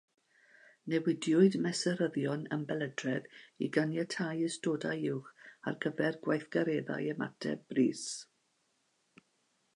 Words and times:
Newidiwyd 0.93 1.57
mesuryddion 1.65 2.47
ymbelydredd 2.57 3.29
i 3.67 3.69
ganiatáu 3.77 4.41
ystodau 4.47 5.05
uwch 5.13 5.31
ar 5.73 5.79
gyfer 5.87 6.19
gweithgareddau 6.27 7.13
ymateb 7.15 7.63
brys. 7.75 8.05